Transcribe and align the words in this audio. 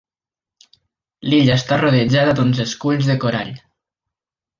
L'illa 1.29 1.57
està 1.61 1.77
rodejada 1.81 2.33
d'uns 2.39 2.63
esculls 2.65 3.11
de 3.11 3.17
corall. 3.25 3.53